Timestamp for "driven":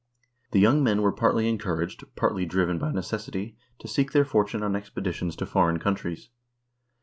2.47-2.79